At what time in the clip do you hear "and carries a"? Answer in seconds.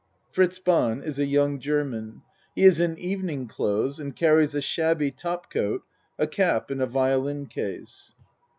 3.99-4.59